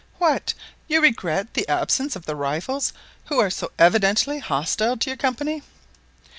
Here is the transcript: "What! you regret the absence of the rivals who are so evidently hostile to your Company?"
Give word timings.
"What! 0.17 0.55
you 0.87 0.99
regret 0.99 1.53
the 1.53 1.69
absence 1.69 2.15
of 2.15 2.25
the 2.25 2.35
rivals 2.35 2.91
who 3.25 3.37
are 3.37 3.51
so 3.51 3.71
evidently 3.77 4.39
hostile 4.39 4.97
to 4.97 5.09
your 5.11 5.15
Company?" 5.17 5.61